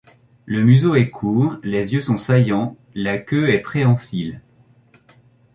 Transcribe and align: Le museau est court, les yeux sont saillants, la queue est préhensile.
Le 0.47 0.63
museau 0.63 0.95
est 0.95 1.11
court, 1.11 1.57
les 1.61 1.93
yeux 1.93 2.01
sont 2.01 2.17
saillants, 2.17 2.75
la 2.95 3.19
queue 3.19 3.49
est 3.49 3.59
préhensile. 3.61 4.41